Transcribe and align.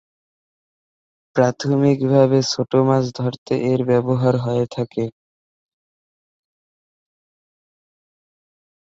প্রাথমিকভাবে 1.35 2.39
ছোট 2.51 2.71
মাছ 2.87 3.03
ধরতে 3.15 3.53
এর 3.71 3.81
ব্যবহার 3.89 4.35
হয়ে 4.45 4.65
থাকে। 4.75 5.03